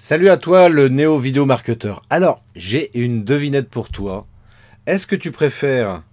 Salut 0.00 0.28
à 0.28 0.36
toi 0.36 0.68
le 0.68 0.86
néo 0.86 1.18
vidéo 1.18 1.44
marketeur. 1.44 2.02
Alors, 2.08 2.40
j'ai 2.54 2.96
une 2.96 3.24
devinette 3.24 3.68
pour 3.68 3.88
toi. 3.88 4.28
Est-ce 4.86 5.08
que 5.08 5.16
tu 5.16 5.32
préfères 5.32 6.04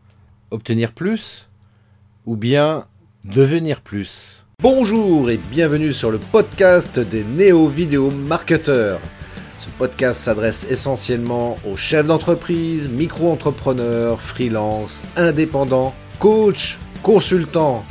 obtenir 0.49 0.91
plus 0.91 1.51
ou 2.25 2.35
bien 2.35 2.87
devenir 3.25 3.81
plus? 3.81 4.43
Bonjour 4.59 5.29
et 5.29 5.37
bienvenue 5.37 5.93
sur 5.93 6.09
le 6.09 6.17
podcast 6.17 6.97
des 6.99 7.23
néo 7.23 7.67
vidéo 7.67 8.09
marketeurs. 8.09 9.01
Ce 9.59 9.69
podcast 9.69 10.19
s'adresse 10.19 10.65
essentiellement 10.67 11.55
aux 11.63 11.77
chefs 11.77 12.07
d'entreprise, 12.07 12.89
micro-entrepreneurs, 12.89 14.19
freelance, 14.19 15.03
indépendants, 15.15 15.93
coachs, 16.17 16.79
consultants 17.03 17.85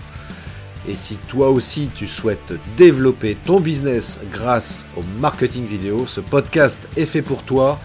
et 0.86 0.94
si 0.94 1.16
toi 1.16 1.50
aussi 1.50 1.90
tu 1.94 2.06
souhaites 2.06 2.54
développer 2.76 3.36
ton 3.44 3.60
business 3.60 4.20
grâce 4.30 4.86
au 4.96 5.02
marketing 5.18 5.64
vidéo, 5.64 6.06
ce 6.06 6.20
podcast 6.20 6.88
est 6.96 7.06
fait 7.06 7.22
pour 7.22 7.42
toi. 7.42 7.80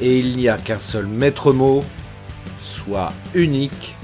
Et 0.00 0.18
il 0.18 0.36
n'y 0.36 0.48
a 0.48 0.56
qu'un 0.56 0.78
seul 0.78 1.06
maître 1.06 1.52
mot, 1.52 1.82
sois 2.60 3.12
unique, 3.34 3.96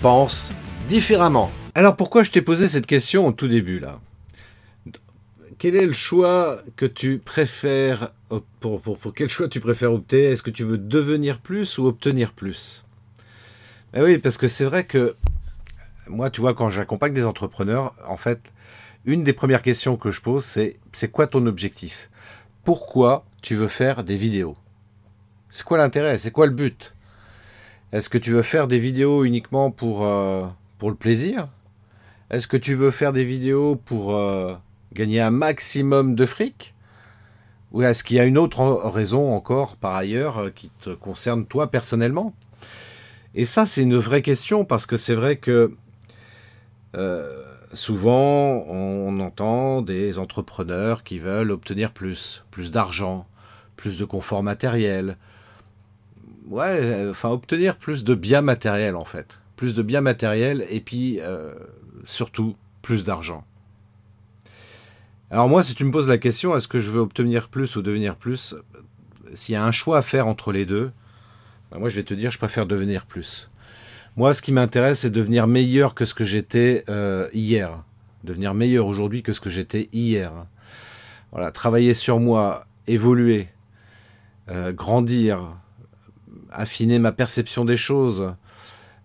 pense 0.00 0.52
différemment. 0.88 1.50
Alors 1.74 1.96
pourquoi 1.96 2.22
je 2.22 2.30
t'ai 2.30 2.42
posé 2.42 2.68
cette 2.68 2.86
question 2.86 3.26
au 3.26 3.32
tout 3.32 3.48
début 3.48 3.78
là? 3.78 4.00
Quel 5.58 5.74
est 5.74 5.86
le 5.86 5.92
choix 5.92 6.62
que 6.76 6.86
tu 6.86 7.18
préfères 7.18 8.12
pour, 8.60 8.80
pour, 8.80 8.98
quel 9.14 9.28
choix 9.28 9.48
tu 9.48 9.58
préfères 9.58 9.92
opter? 9.92 10.24
Est-ce 10.24 10.42
que 10.42 10.50
tu 10.50 10.62
veux 10.62 10.78
devenir 10.78 11.38
plus 11.38 11.78
ou 11.78 11.86
obtenir 11.86 12.32
plus? 12.32 12.84
Ben 13.92 14.04
oui, 14.04 14.18
parce 14.18 14.36
que 14.36 14.48
c'est 14.48 14.64
vrai 14.64 14.84
que 14.84 15.16
moi, 16.08 16.30
tu 16.30 16.40
vois, 16.40 16.54
quand 16.54 16.70
j'accompagne 16.70 17.12
des 17.12 17.24
entrepreneurs, 17.24 17.94
en 18.06 18.16
fait, 18.16 18.52
une 19.04 19.24
des 19.24 19.32
premières 19.32 19.62
questions 19.62 19.96
que 19.96 20.10
je 20.10 20.20
pose, 20.20 20.44
c'est 20.44 20.78
c'est 20.92 21.10
quoi 21.10 21.26
ton 21.26 21.46
objectif? 21.46 22.10
Pourquoi 22.64 23.24
tu 23.42 23.54
veux 23.54 23.68
faire 23.68 24.04
des 24.04 24.16
vidéos? 24.16 24.56
C'est 25.50 25.64
quoi 25.64 25.78
l'intérêt? 25.78 26.18
C'est 26.18 26.30
quoi 26.30 26.46
le 26.46 26.52
but? 26.52 26.94
Est-ce 27.92 28.10
que 28.10 28.18
tu 28.18 28.32
veux 28.32 28.42
faire 28.42 28.68
des 28.68 28.78
vidéos 28.78 29.24
uniquement 29.24 29.70
pour, 29.70 30.04
euh, 30.04 30.44
le 30.82 30.94
plaisir? 30.94 31.48
Est-ce 32.30 32.46
que 32.46 32.58
tu 32.58 32.74
veux 32.74 32.90
faire 32.90 33.14
des 33.14 33.24
vidéos 33.24 33.76
pour 33.76 34.14
euh, 34.14 34.54
gagner 34.92 35.20
un 35.20 35.30
maximum 35.30 36.14
de 36.14 36.26
fric? 36.26 36.74
Ou 37.72 37.82
est-ce 37.82 38.04
qu'il 38.04 38.16
y 38.16 38.20
a 38.20 38.24
une 38.24 38.36
autre 38.36 38.62
raison 38.90 39.32
encore 39.34 39.76
par 39.76 39.94
ailleurs 39.94 40.38
euh, 40.38 40.50
qui 40.50 40.70
te 40.80 40.90
concerne 40.90 41.46
toi 41.46 41.70
personnellement? 41.70 42.34
Et 43.34 43.46
ça, 43.46 43.64
c'est 43.64 43.82
une 43.82 43.96
vraie 43.96 44.22
question 44.22 44.66
parce 44.66 44.84
que 44.84 44.98
c'est 44.98 45.14
vrai 45.14 45.36
que 45.36 45.74
euh, 46.96 47.42
souvent, 47.72 48.64
on 48.66 49.20
entend 49.20 49.82
des 49.82 50.18
entrepreneurs 50.18 51.02
qui 51.02 51.18
veulent 51.18 51.50
obtenir 51.50 51.92
plus, 51.92 52.44
plus 52.50 52.70
d'argent, 52.70 53.26
plus 53.76 53.98
de 53.98 54.04
confort 54.04 54.42
matériel. 54.42 55.16
Ouais, 56.48 57.06
enfin, 57.10 57.28
obtenir 57.28 57.76
plus 57.76 58.04
de 58.04 58.14
biens 58.14 58.40
matériels 58.40 58.96
en 58.96 59.04
fait. 59.04 59.38
Plus 59.56 59.74
de 59.74 59.82
biens 59.82 60.00
matériels 60.00 60.64
et 60.70 60.80
puis 60.80 61.18
euh, 61.20 61.52
surtout 62.04 62.56
plus 62.80 63.04
d'argent. 63.04 63.44
Alors 65.30 65.48
moi, 65.48 65.62
si 65.62 65.74
tu 65.74 65.84
me 65.84 65.90
poses 65.90 66.08
la 66.08 66.16
question, 66.16 66.56
est-ce 66.56 66.68
que 66.68 66.80
je 66.80 66.90
veux 66.90 67.00
obtenir 67.00 67.48
plus 67.48 67.76
ou 67.76 67.82
devenir 67.82 68.16
plus 68.16 68.54
S'il 69.34 69.52
y 69.52 69.56
a 69.56 69.64
un 69.64 69.72
choix 69.72 69.98
à 69.98 70.02
faire 70.02 70.26
entre 70.26 70.52
les 70.52 70.64
deux, 70.64 70.90
ben 71.70 71.78
moi 71.78 71.90
je 71.90 71.96
vais 71.96 72.02
te 72.02 72.14
dire, 72.14 72.30
je 72.30 72.38
préfère 72.38 72.64
devenir 72.64 73.04
plus. 73.04 73.50
Moi, 74.18 74.34
ce 74.34 74.42
qui 74.42 74.50
m'intéresse, 74.50 74.98
c'est 75.02 75.10
devenir 75.10 75.46
meilleur 75.46 75.94
que 75.94 76.04
ce 76.04 76.12
que 76.12 76.24
j'étais 76.24 76.82
euh, 76.88 77.28
hier. 77.32 77.84
Devenir 78.24 78.52
meilleur 78.52 78.86
aujourd'hui 78.86 79.22
que 79.22 79.32
ce 79.32 79.38
que 79.38 79.48
j'étais 79.48 79.88
hier. 79.92 80.32
Voilà, 81.30 81.52
travailler 81.52 81.94
sur 81.94 82.18
moi, 82.18 82.66
évoluer, 82.88 83.46
euh, 84.48 84.72
grandir, 84.72 85.56
affiner 86.50 86.98
ma 86.98 87.12
perception 87.12 87.64
des 87.64 87.76
choses, 87.76 88.34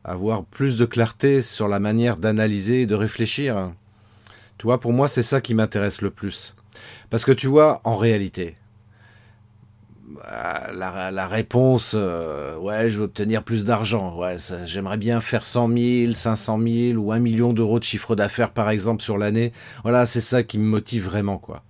avoir 0.03 0.45
plus 0.45 0.78
de 0.78 0.86
clarté 0.86 1.44
sur 1.44 1.67
la 1.67 1.80
manière 1.80 2.17
d'analyser 2.17 2.82
et 2.82 2.88
de 2.88 2.95
réfléchir. 2.95 3.71
Tu 4.58 4.64
vois, 4.64 4.80
pour 4.80 4.93
moi, 4.93 5.08
c'est 5.08 5.21
ça 5.21 5.42
qui 5.42 5.54
m'intéresse 5.54 6.02
le 6.02 6.09
plus. 6.09 6.55
Parce 7.11 7.23
que 7.23 7.32
tu 7.32 7.45
vois, 7.45 7.82
en 7.83 7.98
réalité, 7.98 8.55
la, 10.76 11.28
réponse, 11.28 11.94
euh, 11.96 12.58
ouais, 12.58 12.90
je 12.90 13.00
veux 13.00 13.06
obtenir 13.06 13.44
plus 13.44 13.66
d'argent. 13.66 14.18
Ouais, 14.18 14.38
j'aimerais 14.66 14.98
bien 14.98 15.20
faire 15.22 15.46
100 15.46 15.70
000, 15.78 16.14
500 16.14 16.60
000 16.60 17.00
ou 17.00 17.12
1 17.12 17.20
million 17.20 17.54
d'euros 17.54 17.80
de 17.80 17.84
chiffre 17.84 18.16
d'affaires, 18.16 18.52
par 18.52 18.70
exemple, 18.70 19.02
sur 19.02 19.18
l'année. 19.18 19.52
Voilà, 19.84 20.06
c'est 20.06 20.22
ça 20.22 20.44
qui 20.44 20.58
me 20.58 20.66
motive 20.66 21.06
vraiment, 21.06 21.38
quoi. 21.38 21.64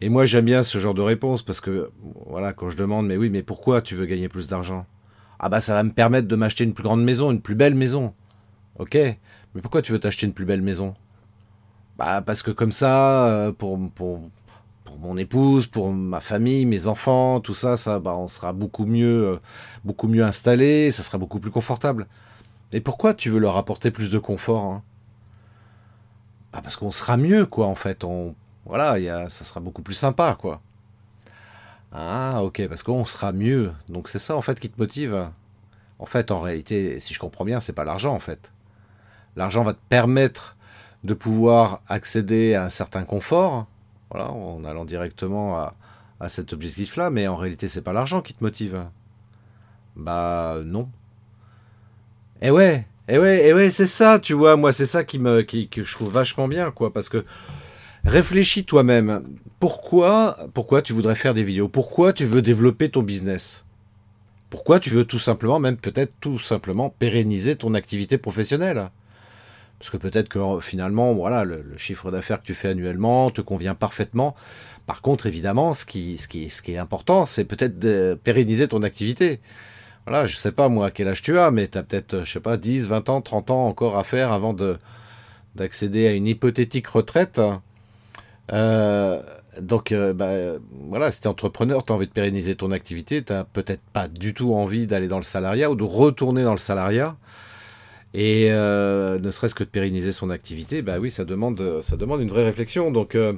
Et 0.00 0.08
moi, 0.08 0.24
j'aime 0.24 0.46
bien 0.46 0.62
ce 0.62 0.78
genre 0.78 0.94
de 0.94 1.02
réponse 1.02 1.42
parce 1.42 1.60
que, 1.60 1.90
voilà, 2.26 2.52
quand 2.52 2.70
je 2.70 2.76
demande, 2.76 3.06
mais 3.06 3.16
oui, 3.16 3.28
mais 3.28 3.42
pourquoi 3.42 3.82
tu 3.82 3.94
veux 3.94 4.06
gagner 4.06 4.28
plus 4.28 4.48
d'argent? 4.48 4.86
Ah 5.38 5.48
bah, 5.48 5.60
ça 5.60 5.74
va 5.74 5.82
me 5.82 5.90
permettre 5.90 6.28
de 6.28 6.36
m'acheter 6.36 6.64
une 6.64 6.74
plus 6.74 6.84
grande 6.84 7.02
maison, 7.02 7.30
une 7.30 7.40
plus 7.40 7.54
belle 7.54 7.74
maison. 7.74 8.14
Ok, 8.78 8.94
mais 8.94 9.60
pourquoi 9.60 9.82
tu 9.82 9.92
veux 9.92 9.98
t'acheter 9.98 10.26
une 10.26 10.32
plus 10.32 10.46
belle 10.46 10.62
maison? 10.62 10.94
Bah, 11.98 12.22
parce 12.22 12.42
que 12.42 12.50
comme 12.50 12.72
ça, 12.72 13.26
euh, 13.26 13.52
pour 13.52 13.78
mon 15.00 15.16
épouse, 15.16 15.66
pour 15.66 15.92
ma 15.92 16.20
famille, 16.20 16.66
mes 16.66 16.86
enfants, 16.86 17.40
tout 17.40 17.54
ça, 17.54 17.76
ça, 17.76 17.98
bah, 17.98 18.14
on 18.16 18.28
sera 18.28 18.52
beaucoup 18.52 18.86
mieux, 18.86 19.28
euh, 19.28 19.40
beaucoup 19.84 20.08
mieux 20.08 20.24
installé, 20.24 20.90
ça 20.90 21.02
sera 21.02 21.18
beaucoup 21.18 21.40
plus 21.40 21.50
confortable. 21.50 22.06
Et 22.72 22.80
pourquoi 22.80 23.14
tu 23.14 23.30
veux 23.30 23.38
leur 23.38 23.56
apporter 23.56 23.90
plus 23.90 24.10
de 24.10 24.18
confort 24.18 24.64
hein? 24.64 24.82
Bah 26.52 26.60
Parce 26.62 26.76
qu'on 26.76 26.92
sera 26.92 27.16
mieux, 27.16 27.46
quoi, 27.46 27.66
en 27.66 27.74
fait. 27.74 28.04
On, 28.04 28.34
voilà, 28.66 28.98
y 28.98 29.06
ça 29.06 29.44
sera 29.44 29.60
beaucoup 29.60 29.82
plus 29.82 29.94
sympa, 29.94 30.36
quoi. 30.38 30.60
Ah, 31.92 32.42
ok, 32.42 32.68
parce 32.68 32.82
qu'on 32.82 33.04
sera 33.04 33.32
mieux. 33.32 33.72
Donc 33.88 34.08
c'est 34.08 34.18
ça, 34.18 34.36
en 34.36 34.42
fait, 34.42 34.60
qui 34.60 34.68
te 34.68 34.80
motive. 34.80 35.30
En 35.98 36.06
fait, 36.06 36.30
en 36.30 36.40
réalité, 36.40 37.00
si 37.00 37.14
je 37.14 37.18
comprends 37.18 37.44
bien, 37.44 37.60
c'est 37.60 37.72
pas 37.72 37.84
l'argent, 37.84 38.14
en 38.14 38.20
fait. 38.20 38.52
L'argent 39.36 39.62
va 39.62 39.72
te 39.74 39.80
permettre 39.88 40.56
de 41.04 41.14
pouvoir 41.14 41.82
accéder 41.88 42.54
à 42.54 42.64
un 42.64 42.68
certain 42.68 43.04
confort, 43.04 43.66
voilà, 44.10 44.30
en 44.30 44.64
allant 44.64 44.84
directement 44.84 45.58
à, 45.58 46.28
cet 46.28 46.52
objectif-là, 46.52 47.08
mais 47.08 47.28
en 47.28 47.36
réalité, 47.36 47.68
c'est 47.68 47.80
pas 47.80 47.94
l'argent 47.94 48.20
qui 48.20 48.34
te 48.34 48.44
motive. 48.44 48.84
Bah 49.96 50.58
non. 50.64 50.88
Eh 52.42 52.50
ouais, 52.50 52.86
eh 53.08 53.18
ouais, 53.18 53.42
eh 53.46 53.54
ouais, 53.54 53.70
c'est 53.70 53.86
ça, 53.86 54.18
tu 54.18 54.34
vois, 54.34 54.56
moi 54.56 54.72
c'est 54.72 54.86
ça 54.86 55.02
qui 55.02 55.18
me, 55.18 55.42
qui, 55.42 55.68
que 55.68 55.82
je 55.82 55.92
trouve 55.94 56.12
vachement 56.12 56.46
bien, 56.46 56.70
quoi, 56.70 56.92
parce 56.92 57.08
que 57.08 57.24
réfléchis 58.04 58.64
toi-même. 58.64 59.24
Pourquoi, 59.60 60.36
pourquoi 60.54 60.82
tu 60.82 60.92
voudrais 60.92 61.14
faire 61.14 61.34
des 61.34 61.42
vidéos? 61.42 61.68
Pourquoi 61.68 62.12
tu 62.12 62.24
veux 62.26 62.42
développer 62.42 62.90
ton 62.90 63.02
business? 63.02 63.64
Pourquoi 64.50 64.80
tu 64.80 64.90
veux 64.90 65.04
tout 65.04 65.18
simplement, 65.18 65.58
même 65.58 65.76
peut-être 65.76 66.12
tout 66.20 66.38
simplement 66.38 66.90
pérenniser 66.90 67.56
ton 67.56 67.74
activité 67.74 68.18
professionnelle? 68.18 68.90
Parce 69.80 69.88
que 69.88 69.96
peut-être 69.96 70.28
que 70.28 70.60
finalement, 70.60 71.14
voilà, 71.14 71.42
le, 71.44 71.64
chiffre 71.78 72.10
d'affaires 72.10 72.42
que 72.42 72.46
tu 72.46 72.52
fais 72.52 72.68
annuellement 72.68 73.30
te 73.30 73.40
convient 73.40 73.74
parfaitement. 73.74 74.36
Par 74.84 75.00
contre, 75.00 75.24
évidemment, 75.24 75.72
ce 75.72 75.86
qui, 75.86 76.18
est 76.68 76.76
important, 76.76 77.24
c'est 77.24 77.46
peut-être 77.46 77.78
de 77.78 78.18
pérenniser 78.22 78.68
ton 78.68 78.82
activité. 78.82 79.40
Voilà, 80.06 80.26
je 80.26 80.36
sais 80.36 80.52
pas 80.52 80.68
moi 80.68 80.86
à 80.86 80.90
quel 80.90 81.08
âge 81.08 81.22
tu 81.22 81.38
as, 81.38 81.50
mais 81.50 81.66
tu 81.66 81.78
as 81.78 81.82
peut-être, 81.82 82.24
je 82.24 82.30
sais 82.30 82.40
pas, 82.40 82.58
10, 82.58 82.88
20 82.88 83.08
ans, 83.08 83.22
30 83.22 83.50
ans 83.52 83.66
encore 83.68 83.96
à 83.96 84.04
faire 84.04 84.32
avant 84.32 84.52
de, 84.52 84.76
d'accéder 85.54 86.06
à 86.06 86.12
une 86.12 86.26
hypothétique 86.26 86.86
retraite. 86.88 87.40
Euh, 88.52 89.22
donc, 89.62 89.92
euh, 89.92 90.12
bah, 90.12 90.58
voilà, 90.90 91.10
si 91.10 91.22
tu 91.22 91.24
es 91.24 91.30
entrepreneur, 91.30 91.84
tu 91.84 91.92
as 91.92 91.96
envie 91.96 92.06
de 92.06 92.12
pérenniser 92.12 92.54
ton 92.54 92.70
activité, 92.70 93.24
tu 93.24 93.32
n'as 93.32 93.44
peut-être 93.44 93.82
pas 93.94 94.08
du 94.08 94.34
tout 94.34 94.52
envie 94.52 94.86
d'aller 94.86 95.08
dans 95.08 95.16
le 95.16 95.22
salariat 95.22 95.70
ou 95.70 95.74
de 95.74 95.84
retourner 95.84 96.42
dans 96.42 96.52
le 96.52 96.58
salariat. 96.58 97.16
Et 98.12 98.48
euh, 98.50 99.18
ne 99.20 99.30
serait-ce 99.30 99.54
que 99.54 99.62
de 99.62 99.68
pérenniser 99.68 100.12
son 100.12 100.30
activité, 100.30 100.82
bah 100.82 100.98
oui, 100.98 101.10
ça 101.10 101.24
demande, 101.24 101.80
ça 101.82 101.96
demande 101.96 102.20
une 102.20 102.28
vraie 102.28 102.44
réflexion. 102.44 102.90
Donc, 102.90 103.14
euh, 103.14 103.34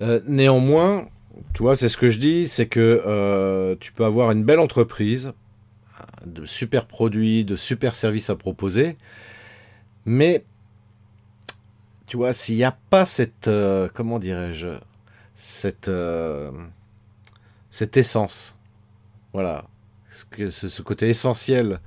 euh, 0.00 0.20
néanmoins, 0.26 1.06
tu 1.52 1.62
vois, 1.62 1.76
c'est 1.76 1.88
ce 1.88 1.98
que 1.98 2.08
je 2.08 2.18
dis, 2.18 2.48
c'est 2.48 2.66
que 2.66 3.76
tu 3.80 3.92
peux 3.92 4.04
avoir 4.04 4.30
une 4.30 4.44
belle 4.44 4.60
entreprise, 4.60 5.32
de 6.24 6.44
super 6.46 6.86
produits, 6.86 7.44
de 7.44 7.56
super 7.56 7.94
services 7.94 8.30
à 8.30 8.36
proposer, 8.36 8.96
mais 10.06 10.44
tu 12.06 12.16
vois, 12.16 12.32
s'il 12.32 12.56
n'y 12.56 12.64
a 12.64 12.76
pas 12.90 13.06
cette, 13.06 13.50
comment 13.94 14.18
dirais-je, 14.18 14.68
cette, 15.34 15.90
cette 17.70 17.96
essence, 17.96 18.56
voilà, 19.32 19.64
ce 20.08 20.82
côté 20.82 21.08
essentiel 21.08 21.80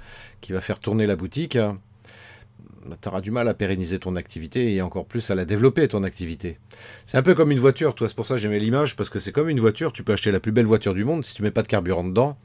qui 0.45 0.51
va 0.51 0.61
faire 0.61 0.77
tourner 0.77 1.07
la 1.07 1.15
boutique, 1.15 1.57
bah, 1.57 2.95
tu 3.01 3.09
auras 3.09 3.19
du 3.19 3.31
mal 3.31 3.47
à 3.47 3.55
pérenniser 3.55 3.97
ton 3.97 4.15
activité 4.15 4.75
et 4.75 4.83
encore 4.83 5.07
plus 5.07 5.31
à 5.31 5.35
la 5.35 5.43
développer, 5.43 5.87
ton 5.87 6.03
activité. 6.03 6.59
C'est 7.07 7.17
un 7.17 7.23
peu 7.23 7.33
comme 7.33 7.51
une 7.51 7.57
voiture, 7.57 7.95
toi, 7.95 8.07
c'est 8.07 8.13
pour 8.13 8.27
ça 8.27 8.35
que 8.35 8.41
j'aimais 8.41 8.59
l'image, 8.59 8.95
parce 8.95 9.09
que 9.09 9.17
c'est 9.17 9.31
comme 9.31 9.49
une 9.49 9.59
voiture, 9.59 9.91
tu 9.91 10.03
peux 10.03 10.13
acheter 10.13 10.31
la 10.31 10.39
plus 10.39 10.51
belle 10.51 10.67
voiture 10.67 10.93
du 10.93 11.03
monde, 11.03 11.25
si 11.25 11.33
tu 11.33 11.41
mets 11.41 11.49
pas 11.49 11.63
de 11.63 11.67
carburant 11.67 12.03
dedans, 12.03 12.37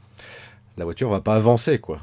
la 0.77 0.83
voiture 0.85 1.11
va 1.11 1.21
pas 1.21 1.35
avancer, 1.35 1.77
quoi. 1.77 2.01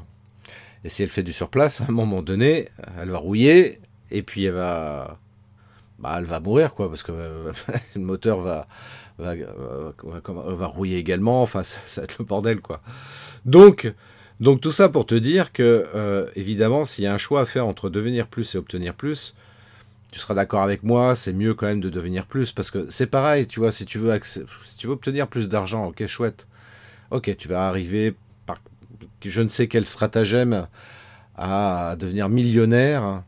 Et 0.85 0.89
si 0.89 1.03
elle 1.03 1.09
fait 1.09 1.21
du 1.21 1.33
surplace, 1.33 1.81
à 1.81 1.87
un 1.89 1.91
moment 1.91 2.21
donné, 2.21 2.69
elle 2.97 3.09
va 3.09 3.17
rouiller, 3.17 3.81
et 4.09 4.23
puis 4.23 4.45
elle 4.45 4.53
va, 4.53 5.19
bah, 5.99 6.15
elle 6.17 6.23
va 6.23 6.39
mourir, 6.39 6.75
quoi, 6.75 6.87
parce 6.87 7.03
que 7.03 7.11
le 7.95 8.01
moteur 8.01 8.39
va, 8.39 8.67
va, 9.17 9.35
va, 9.35 10.67
rouiller 10.67 10.97
également. 10.97 11.41
Enfin, 11.41 11.63
ça, 11.63 11.79
ça, 11.87 11.99
va 11.99 12.05
être 12.05 12.19
le 12.19 12.23
bordel, 12.23 12.61
quoi. 12.61 12.79
Donc, 13.43 13.93
donc 14.39 14.61
tout 14.61 14.71
ça 14.71 14.89
pour 14.89 15.05
te 15.05 15.15
dire 15.15 15.51
que, 15.51 16.29
évidemment, 16.35 16.85
s'il 16.85 17.03
y 17.03 17.07
a 17.07 17.13
un 17.13 17.17
choix 17.17 17.41
à 17.41 17.45
faire 17.45 17.67
entre 17.67 17.89
devenir 17.89 18.27
plus 18.27 18.55
et 18.55 18.57
obtenir 18.57 18.93
plus, 18.93 19.35
tu 20.11 20.19
seras 20.19 20.33
d'accord 20.33 20.63
avec 20.63 20.81
moi, 20.81 21.15
c'est 21.15 21.33
mieux 21.33 21.53
quand 21.53 21.67
même 21.67 21.81
de 21.81 21.89
devenir 21.89 22.25
plus 22.25 22.51
parce 22.51 22.71
que 22.71 22.89
c'est 22.89 23.07
pareil, 23.07 23.45
tu 23.45 23.59
vois, 23.59 23.71
si 23.71 23.85
tu 23.85 23.99
veux, 23.99 24.19
obtenir 24.85 25.27
plus 25.27 25.49
d'argent, 25.49 25.85
ok, 25.85 26.05
chouette. 26.07 26.47
Ok, 27.11 27.35
tu 27.37 27.47
vas 27.47 27.67
arriver 27.67 28.15
par 28.45 28.57
je 29.23 29.41
ne 29.41 29.49
sais 29.49 29.67
quel 29.67 29.85
stratagème 29.85 30.67
à 31.35 31.95
devenir 31.99 32.29
millionnaire. 32.29 33.23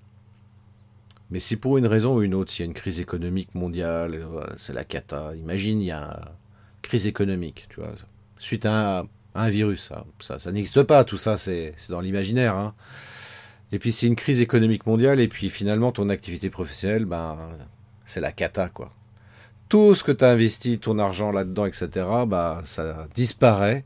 Mais 1.29 1.39
si 1.39 1.55
pour 1.55 1.77
une 1.77 1.87
raison 1.87 2.15
ou 2.15 2.23
une 2.23 2.33
autre, 2.33 2.51
s'il 2.51 2.65
y 2.65 2.67
a 2.67 2.69
une 2.69 2.73
crise 2.73 2.99
économique 2.99 3.53
mondiale, 3.55 4.25
c'est 4.57 4.73
la 4.73 4.83
cata. 4.83 5.33
Imagine, 5.35 5.81
il 5.81 5.85
y 5.85 5.91
a 5.91 6.19
une 6.19 6.81
crise 6.81 7.07
économique, 7.07 7.67
tu 7.69 7.79
vois, 7.79 7.93
suite 8.39 8.65
à 8.65 8.99
un, 8.99 9.07
virus. 9.35 9.91
Ça, 10.19 10.51
n'existe 10.51 10.83
pas, 10.83 11.03
tout 11.03 11.17
ça, 11.17 11.37
c'est 11.37 11.73
dans 11.89 12.01
l'imaginaire. 12.01 12.55
Hein. 12.55 12.73
Et 13.71 13.79
puis 13.79 13.91
c'est 13.91 14.07
une 14.07 14.15
crise 14.15 14.41
économique 14.41 14.85
mondiale, 14.85 15.19
et 15.19 15.27
puis 15.27 15.49
finalement 15.49 15.91
ton 15.91 16.09
activité 16.09 16.49
professionnelle, 16.49 17.05
ben, 17.05 17.37
c'est 18.05 18.19
la 18.19 18.31
cata, 18.31 18.69
quoi. 18.69 18.89
Tout 19.69 19.95
ce 19.95 20.03
que 20.03 20.11
tu 20.11 20.25
as 20.25 20.29
investi, 20.29 20.79
ton 20.79 20.99
argent 20.99 21.31
là-dedans, 21.31 21.65
etc., 21.65 21.89
bah, 22.27 22.61
ça 22.65 23.07
disparaît. 23.15 23.85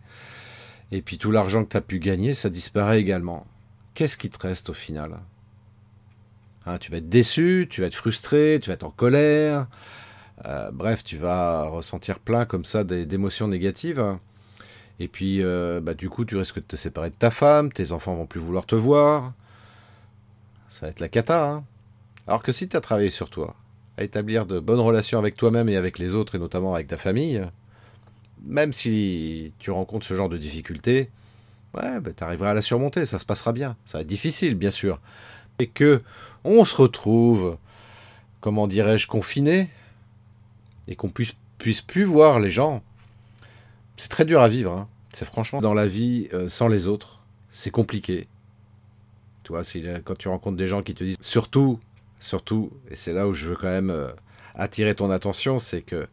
Et 0.92 1.04
puis 1.04 1.20
tout 1.20 1.30
l'argent 1.30 1.64
que 1.64 1.70
tu 1.70 1.78
as 1.78 1.82
pu 1.82 2.00
gagner, 2.00 2.34
ça 2.34 2.50
disparaît 2.50 3.00
également. 3.00 3.46
Qu'est-ce 3.94 4.18
qui 4.18 4.30
te 4.30 4.40
reste 4.40 4.72
au 4.72 4.74
final? 4.74 5.20
Hein, 6.66 6.80
Tu 6.80 6.92
vas 6.92 6.98
être 6.98 7.10
déçu, 7.10 7.68
tu 7.70 7.82
vas 7.82 7.88
être 7.88 7.96
frustré, 7.96 8.60
tu 8.62 8.70
vas 8.70 8.74
être 8.74 8.84
en 8.84 8.90
colère. 8.90 9.68
Euh, 10.46 10.72
bref, 10.72 11.04
tu 11.04 11.18
vas 11.18 11.64
ressentir 11.64 12.20
plein 12.20 12.46
comme 12.46 12.66
ça 12.66 12.84
d'émotions 12.84 13.48
négatives. 13.48 14.04
Et 15.00 15.08
puis, 15.08 15.44
euh, 15.44 15.82
bah, 15.82 15.94
du 15.94 16.10
coup, 16.10 16.26
tu 16.26 16.38
risques 16.38 16.58
de 16.58 16.62
te 16.62 16.76
séparer 16.76 17.10
de 17.10 17.16
ta 17.16 17.32
femme, 17.32 17.72
tes 17.72 17.92
enfants 17.92 18.16
vont 18.16 18.26
plus 18.26 18.40
vouloir 18.40 18.66
te 18.66 18.76
voir 18.76 19.34
ça 20.76 20.88
va 20.88 20.90
être 20.90 21.00
la 21.00 21.08
cata. 21.08 21.52
Hein 21.52 21.64
Alors 22.28 22.44
que 22.44 22.52
si 22.52 22.68
tu 22.68 22.76
as 22.76 22.82
travaillé 22.82 23.10
sur 23.10 23.30
toi, 23.30 23.56
à 23.98 24.04
établir 24.04 24.46
de 24.46 24.60
bonnes 24.60 24.82
relations 24.82 25.18
avec 25.18 25.38
toi-même 25.38 25.70
et 25.70 25.78
avec 25.78 26.00
les 26.00 26.14
autres, 26.14 26.36
et 26.36 26.40
notamment 26.40 26.76
avec 26.76 26.88
ta 26.88 26.98
famille, 26.98 27.42
même 28.44 28.74
si 28.74 29.54
tu 29.58 29.72
rencontres 29.72 30.06
ce 30.06 30.16
genre 30.16 30.28
de 30.28 30.38
difficultés, 30.38 31.10
ouais, 31.76 32.02
bah, 32.02 32.12
tu 32.16 32.24
arriveras 32.26 32.50
à 32.50 32.54
la 32.54 32.62
surmonter, 32.62 33.06
ça 33.06 33.20
se 33.20 33.26
passera 33.26 33.54
bien. 33.54 33.78
Ça 33.86 34.00
va 34.00 34.02
être 34.02 34.08
difficile, 34.08 34.56
bien 34.56 34.70
sûr. 34.70 35.00
Et 35.60 35.68
que 35.68 36.02
on 36.44 36.66
se 36.66 36.76
retrouve, 36.76 37.58
comment 38.42 38.68
dirais-je, 38.68 39.08
confiné, 39.08 39.70
et 40.90 40.98
qu'on 40.98 41.10
puisse, 41.10 41.36
puisse 41.58 41.82
plus 41.82 42.04
voir 42.04 42.42
les 42.42 42.50
gens, 42.50 42.84
c'est 43.98 44.10
très 44.10 44.26
dur 44.26 44.42
à 44.42 44.48
vivre. 44.48 44.72
Hein. 44.72 44.88
C'est 45.14 45.26
franchement 45.26 45.62
dans 45.62 45.74
la 45.74 45.88
vie 45.88 46.28
euh, 46.34 46.50
sans 46.50 46.68
les 46.68 46.88
autres, 46.88 47.24
c'est 47.50 47.72
compliqué. 47.72 48.28
Tu 49.44 49.52
vois, 49.52 49.62
quand 50.04 50.18
tu 50.18 50.28
rencontres 50.28 50.58
des 50.58 50.68
gens 50.68 50.82
qui 50.82 50.96
te 50.96 51.04
disent, 51.04 51.18
surtout, 51.22 51.80
surtout, 52.20 52.72
et 52.90 52.96
c'est 52.96 53.14
là 53.14 53.28
où 53.28 53.34
je 53.34 53.50
veux 53.50 53.56
quand 53.56 53.68
même 53.68 53.92
euh, 53.92 54.10
attirer 54.56 54.96
ton 54.96 55.12
attention, 55.12 55.60
c'est 55.60 55.82
que 55.82 56.08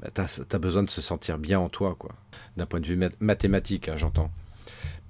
bah, 0.00 0.08
tu 0.14 0.20
as, 0.20 0.58
besoin 0.58 0.82
de 0.82 0.90
se 0.90 1.00
sentir 1.00 1.38
bien 1.38 1.58
en 1.58 1.68
toi, 1.68 1.96
quoi. 1.98 2.14
D'un 2.56 2.66
point 2.66 2.80
de 2.80 2.86
vue 2.86 3.00
mathématique, 3.20 3.88
hein, 3.88 3.96
j'entends. 3.96 4.30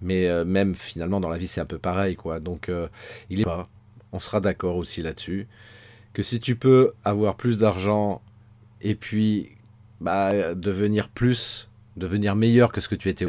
Mais 0.03 0.29
euh, 0.29 0.45
même 0.45 0.75
finalement, 0.75 1.21
dans 1.21 1.29
la 1.29 1.39
vie, 1.39 1.49
c'est 1.49 1.61
un 1.61 1.67
peu 1.67 1.79
pareil, 1.79 2.17
quoi. 2.17 2.41
Donc, 2.41 2.69
euh, 2.69 2.89
il 3.29 3.41
est 3.41 3.45
pas, 3.45 3.69
on 4.13 4.21
sera 4.21 4.41
d'accord 4.41 4.77
aussi 4.77 5.03
là-dessus, 5.03 5.49
que 6.13 6.23
si 6.23 6.39
tu 6.41 6.57
peux 6.57 6.93
avoir 7.05 7.37
plus 7.37 7.59
d'argent 7.59 8.23
et 8.81 8.95
puis 8.95 9.57
bah, 10.01 10.55
devenir 10.55 11.09
plus, 11.09 11.69
devenir 11.97 12.37
meilleur 12.37 12.73
que 12.73 12.81
ce 12.81 12.89
que 12.89 12.95
tu 12.95 13.09
étais 13.09 13.27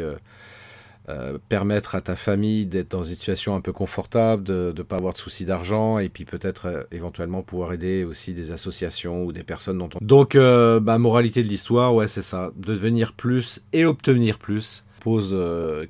euh, 1.08 1.38
permettre 1.48 1.94
à 1.94 2.00
ta 2.00 2.16
famille 2.16 2.66
d'être 2.66 2.90
dans 2.90 3.04
une 3.04 3.14
situation 3.14 3.54
un 3.54 3.60
peu 3.60 3.72
confortable, 3.72 4.42
de 4.42 4.74
ne 4.76 4.82
pas 4.82 4.96
avoir 4.96 5.12
de 5.12 5.18
soucis 5.18 5.44
d'argent, 5.44 6.00
et 6.00 6.08
puis 6.08 6.24
peut-être 6.24 6.66
euh, 6.66 6.82
éventuellement 6.90 7.42
pouvoir 7.42 7.72
aider 7.72 8.02
aussi 8.02 8.34
des 8.34 8.50
associations 8.50 9.22
ou 9.22 9.30
des 9.30 9.44
personnes 9.44 9.78
dont 9.78 9.88
on... 9.94 10.04
Donc, 10.04 10.34
euh, 10.34 10.80
bah, 10.80 10.98
moralité 10.98 11.44
de 11.44 11.48
l'histoire, 11.48 11.94
ouais, 11.94 12.08
c'est 12.08 12.22
ça, 12.22 12.50
devenir 12.56 13.12
plus 13.12 13.64
et 13.72 13.84
obtenir 13.84 14.40
plus, 14.40 14.84
pose 14.98 15.36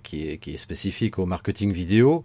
qui, 0.03 0.29
est, 0.29 0.37
qui 0.37 0.53
est 0.53 0.59
spécifique 0.59 1.19
au 1.19 1.25
marketing 1.25 1.73
vidéo. 1.73 2.23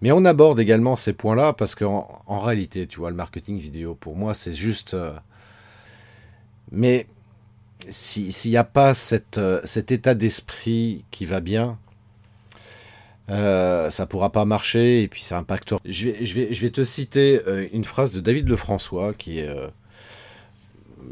Mais 0.00 0.12
on 0.12 0.24
aborde 0.24 0.60
également 0.60 0.94
ces 0.94 1.14
points-là 1.14 1.52
parce 1.54 1.74
qu'en 1.74 2.22
en 2.24 2.38
réalité, 2.38 2.86
tu 2.86 3.00
vois, 3.00 3.10
le 3.10 3.16
marketing 3.16 3.58
vidéo, 3.58 3.96
pour 3.96 4.14
moi, 4.14 4.34
c'est 4.34 4.54
juste... 4.54 4.96
Mais 6.70 7.08
s'il 7.90 8.50
n'y 8.50 8.56
a 8.56 8.64
pas 8.64 8.94
cette, 8.94 9.40
cet 9.64 9.92
état 9.92 10.14
d'esprit 10.14 11.04
qui 11.10 11.24
va 11.24 11.40
bien, 11.40 11.78
euh, 13.30 13.90
ça 13.90 14.06
pourra 14.06 14.32
pas 14.32 14.44
marcher 14.44 15.02
et 15.02 15.08
puis 15.08 15.22
ça 15.22 15.38
impactera. 15.38 15.80
Je 15.84 16.10
vais, 16.10 16.24
je 16.24 16.34
vais, 16.34 16.52
je 16.52 16.62
vais 16.62 16.70
te 16.70 16.84
citer 16.84 17.40
euh, 17.46 17.66
une 17.72 17.84
phrase 17.84 18.12
de 18.12 18.20
David 18.20 18.48
Lefrançois 18.48 19.12
qui 19.12 19.40
euh, 19.40 19.68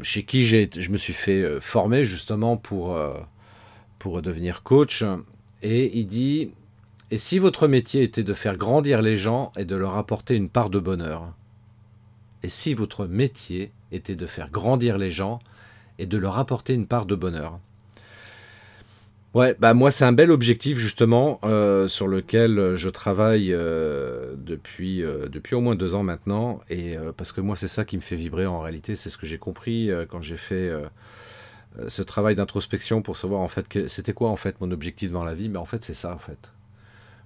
chez 0.01 0.23
qui 0.23 0.45
je 0.45 0.91
me 0.91 0.97
suis 0.97 1.13
fait 1.13 1.59
former 1.59 2.05
justement 2.05 2.57
pour 2.57 2.99
pour 3.97 4.21
devenir 4.21 4.61
coach 4.61 5.03
et 5.63 5.97
il 5.97 6.05
dit 6.05 6.51
et 7.09 7.17
si 7.17 7.39
votre 7.39 7.67
métier 7.67 8.03
était 8.03 8.23
de 8.23 8.33
faire 8.33 8.57
grandir 8.57 9.01
les 9.01 9.17
gens 9.17 9.51
et 9.57 9.65
de 9.65 9.75
leur 9.75 9.95
apporter 9.95 10.35
une 10.35 10.49
part 10.49 10.69
de 10.69 10.79
bonheur? 10.79 11.33
Et 12.43 12.49
si 12.49 12.73
votre 12.73 13.07
métier 13.07 13.71
était 13.91 14.15
de 14.15 14.27
faire 14.27 14.51
grandir 14.51 14.97
les 14.97 15.09
gens 15.09 15.39
et 15.99 16.05
de 16.05 16.17
leur 16.17 16.37
apporter 16.37 16.73
une 16.73 16.87
part 16.87 17.05
de 17.05 17.15
bonheur 17.15 17.59
Ouais, 19.37 19.55
bah 19.59 19.75
moi 19.75 19.91
c'est 19.91 20.03
un 20.03 20.13
bel 20.13 20.31
objectif 20.31 20.79
justement 20.79 21.39
euh, 21.43 21.87
sur 21.87 22.07
lequel 22.07 22.57
euh, 22.57 22.75
je 22.75 22.89
travaille 22.89 23.53
euh, 23.53 24.33
depuis 24.35 25.03
depuis 25.29 25.53
au 25.53 25.61
moins 25.61 25.75
deux 25.75 25.93
ans 25.93 26.01
maintenant 26.01 26.59
et 26.71 26.95
parce 27.17 27.31
que 27.31 27.39
moi 27.39 27.55
c'est 27.55 27.67
ça 27.67 27.85
qui 27.85 27.97
me 27.97 28.01
fait 28.01 28.15
vibrer 28.15 28.47
en 28.47 28.59
réalité, 28.59 28.95
c'est 28.95 29.11
ce 29.11 29.17
que 29.17 29.27
j'ai 29.27 29.37
compris 29.37 29.91
quand 30.09 30.21
j'ai 30.21 30.37
fait 30.37 30.71
ce 31.87 32.01
travail 32.01 32.35
d'introspection 32.35 33.03
pour 33.03 33.15
savoir 33.15 33.41
en 33.41 33.47
fait 33.47 33.87
c'était 33.87 34.13
quoi 34.13 34.31
en 34.31 34.37
fait 34.37 34.59
mon 34.59 34.71
objectif 34.71 35.11
dans 35.11 35.23
la 35.23 35.35
vie, 35.35 35.49
mais 35.49 35.59
en 35.59 35.65
fait 35.65 35.85
c'est 35.85 35.93
ça 35.93 36.15
en 36.15 36.19
fait. 36.19 36.51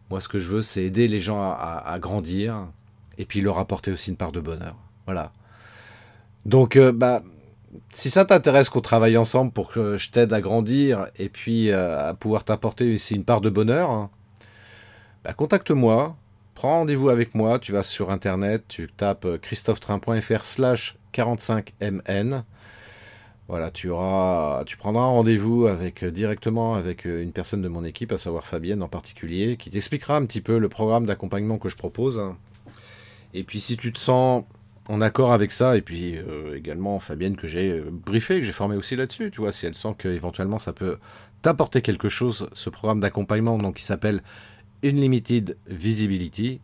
Moi 0.09 0.19
ce 0.19 0.27
que 0.27 0.38
je 0.39 0.50
veux 0.50 0.62
c'est 0.63 0.83
aider 0.83 1.07
les 1.07 1.21
gens 1.21 1.41
à, 1.41 1.81
à, 1.85 2.00
grandir 2.00 2.68
et 3.18 3.25
puis 3.25 3.39
leur 3.39 3.57
apporter 3.57 3.91
aussi 3.91 4.09
une 4.09 4.18
part 4.18 4.33
de 4.33 4.41
bonheur. 4.41 4.75
Voilà. 5.06 5.31
Donc 6.45 6.77
bah 6.77 7.23
si 7.89 8.09
ça 8.09 8.25
t'intéresse 8.25 8.69
qu'on 8.69 8.81
travaille 8.81 9.18
ensemble 9.18 9.51
pour 9.51 9.69
que 9.69 9.97
je 9.97 10.12
t'aide 10.12 10.33
à 10.33 10.41
grandir 10.41 11.07
et 11.18 11.29
puis 11.29 11.69
euh, 11.69 12.09
à 12.09 12.13
pouvoir 12.13 12.44
t'apporter 12.44 12.94
aussi 12.94 13.16
une 13.16 13.23
part 13.23 13.42
de 13.42 13.49
bonheur, 13.49 13.90
hein, 13.90 14.09
bah, 15.23 15.33
contacte-moi, 15.33 16.16
prends 16.56 16.80
rendez-vous 16.80 17.09
avec 17.09 17.35
moi, 17.35 17.59
tu 17.59 17.71
vas 17.71 17.83
sur 17.83 18.11
internet, 18.11 18.66
tu 18.68 18.90
tapes 18.95 19.25
euh, 19.25 19.37
christophetrain.fr 19.37 20.44
slash 20.44 20.97
45mn. 21.13 22.44
Voilà, 23.47 23.69
tu 23.69 23.90
auras, 23.90 24.63
tu 24.66 24.78
prendras 24.78 25.04
un 25.04 25.07
rendez-vous 25.07 25.68
avec 25.68 26.04
euh, 26.04 26.11
directement 26.11 26.75
avec 26.75 27.06
une 27.06 27.33
personne 27.33 27.61
de 27.61 27.68
mon 27.68 27.83
équipe, 27.83 28.11
à 28.11 28.18
savoir 28.18 28.45
Fabienne 28.45 28.81
en 28.81 28.87
particulier, 28.87 29.57
qui 29.57 29.69
t'expliquera 29.69 30.16
un 30.16 30.25
petit 30.25 30.42
peu 30.42 30.57
le 30.57 30.69
programme 30.69 31.06
d'accompagnement 31.06 31.57
que 31.57 31.69
je 31.69 31.75
propose. 31.75 32.21
Et 33.33 33.44
puis 33.44 33.59
si 33.59 33.78
tu 33.78 33.94
te 33.94 33.99
sens 33.99 34.44
en 34.88 35.02
accord 35.02 35.31
avec 35.31 35.52
ça, 35.52 35.78
et 35.78 35.81
puis 35.81 36.18
euh, 36.18 36.57
également 36.57 37.00
Fabienne 37.00 37.35
que 37.35 37.47
j'ai 37.47 37.71
euh, 37.71 37.90
briefé, 37.92 38.40
que 38.40 38.44
j'ai 38.44 38.52
formé 38.52 38.76
aussi 38.76 38.95
là-dessus, 38.95 39.31
tu 39.31 39.42
vois, 39.42 39.52
si 39.52 39.66
elle 39.66 39.76
sent 39.76 39.95
qu'éventuellement 39.97 40.59
ça 40.59 40.73
peut 40.73 40.97
t'apporter 41.42 41.81
quelque 41.81 42.09
chose, 42.09 42.50
ce 42.54 42.69
programme 42.69 43.00
d'accompagnement 43.00 43.57
donc 43.57 43.76
qui 43.76 43.83
s'appelle 43.83 44.21
Unlimited 44.83 45.57
Visibility, 45.68 46.61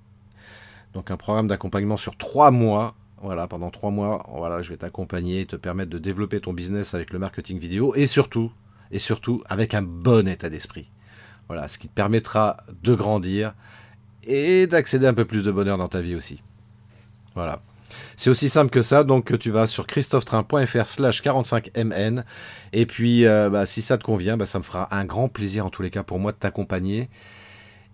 donc 0.94 1.12
un 1.12 1.18
programme 1.18 1.48
d'accompagnement 1.48 1.98
sur 1.98 2.18
trois 2.18 2.52
mois, 2.52 2.96
voilà, 3.22 3.48
pendant 3.48 3.70
trois 3.70 3.92
mois, 3.92 4.26
voilà, 4.36 4.62
je 4.62 4.72
vais 4.72 4.78
t'accompagner 4.78 5.46
te 5.46 5.56
permettre 5.56 5.90
de 5.90 6.00
développer 6.00 6.40
ton 6.40 6.54
business 6.54 6.94
avec 6.94 7.14
le 7.14 7.20
marketing 7.20 7.60
vidéo, 7.60 7.94
et 7.96 8.06
surtout, 8.06 8.52
et 8.92 9.00
surtout 9.00 9.44
avec 9.48 9.74
un 9.74 9.82
bon 9.82 10.28
état 10.28 10.50
d'esprit. 10.50 10.90
Voilà, 11.48 11.68
ce 11.68 11.78
qui 11.78 11.88
te 11.88 11.94
permettra 11.94 12.58
de 12.84 12.94
grandir 12.94 13.54
et 14.24 14.68
d'accéder 14.68 15.08
un 15.08 15.14
peu 15.14 15.26
plus 15.26 15.44
de 15.44 15.52
bonheur 15.52 15.78
dans 15.78 15.88
ta 15.88 16.02
vie 16.02 16.16
aussi. 16.16 16.42
Voilà. 17.36 17.62
C'est 18.16 18.30
aussi 18.30 18.50
simple 18.50 18.72
que 18.72 18.82
ça, 18.82 19.04
donc 19.04 19.38
tu 19.40 19.52
vas 19.52 19.68
sur 19.68 19.88
christophetrain.fr 19.88 20.88
slash 20.88 21.22
45mn, 21.22 22.24
et 22.74 22.86
puis 22.86 23.26
euh, 23.26 23.50
bah, 23.50 23.66
si 23.66 23.82
ça 23.82 23.98
te 23.98 24.04
convient, 24.04 24.38
bah, 24.38 24.46
ça 24.46 24.60
me 24.60 24.64
fera 24.64 24.96
un 24.96 25.06
grand 25.06 25.30
plaisir 25.30 25.66
en 25.66 25.70
tous 25.70 25.82
les 25.82 25.90
cas 25.90 26.04
pour 26.04 26.20
moi 26.20 26.32
de 26.32 26.38
t'accompagner 26.38 27.10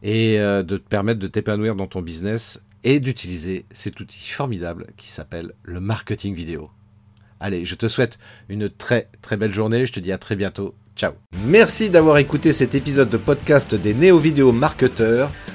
et 0.01 0.39
euh, 0.39 0.63
de 0.63 0.77
te 0.77 0.87
permettre 0.87 1.19
de 1.19 1.27
t'épanouir 1.27 1.75
dans 1.75 1.87
ton 1.87 2.01
business 2.01 2.63
et 2.83 2.99
d'utiliser 2.99 3.65
cet 3.71 3.99
outil 3.99 4.29
formidable 4.29 4.87
qui 4.97 5.09
s'appelle 5.09 5.53
le 5.63 5.79
marketing 5.79 6.35
vidéo. 6.35 6.69
Allez, 7.39 7.65
je 7.65 7.75
te 7.75 7.87
souhaite 7.87 8.19
une 8.49 8.69
très 8.69 9.09
très 9.21 9.37
belle 9.37 9.53
journée, 9.53 9.85
je 9.85 9.93
te 9.93 9.99
dis 9.99 10.11
à 10.11 10.17
très 10.17 10.35
bientôt, 10.35 10.75
ciao. 10.95 11.13
Merci 11.43 11.89
d'avoir 11.89 12.17
écouté 12.17 12.53
cet 12.53 12.75
épisode 12.75 13.09
de 13.09 13.17
podcast 13.17 13.75
des 13.75 13.93
néo-vidéo 13.93 14.51
marketeurs. 14.51 15.31